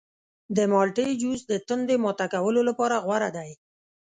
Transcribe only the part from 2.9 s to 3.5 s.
غوره